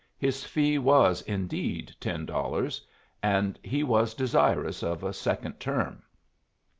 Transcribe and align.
His 0.17 0.43
fee 0.43 0.79
was, 0.79 1.21
indeed, 1.21 1.93
ten 1.99 2.25
dollars; 2.25 2.83
and 3.21 3.59
he 3.61 3.83
was 3.83 4.15
desirous 4.15 4.81
of 4.81 5.03
a 5.03 5.13
second 5.13 5.59
term. 5.59 6.01